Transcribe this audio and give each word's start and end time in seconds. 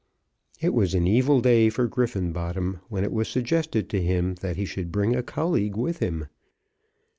It 0.59 0.73
was 0.73 0.95
an 0.95 1.05
evil 1.05 1.41
day 1.41 1.69
for 1.69 1.87
Griffenbottom 1.87 2.79
when 2.89 3.03
it 3.03 3.11
was 3.11 3.27
suggested 3.27 3.87
to 3.91 4.01
him 4.01 4.33
that 4.41 4.55
he 4.57 4.65
should 4.65 4.91
bring 4.91 5.15
a 5.15 5.21
colleague 5.21 5.77
with 5.77 5.99
him. 5.99 6.25